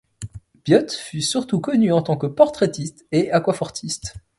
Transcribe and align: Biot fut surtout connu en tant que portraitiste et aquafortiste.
Biot 0.65 0.89
fut 0.97 1.21
surtout 1.21 1.59
connu 1.59 1.91
en 1.93 2.01
tant 2.01 2.17
que 2.17 2.25
portraitiste 2.25 3.05
et 3.11 3.29
aquafortiste. 3.31 4.15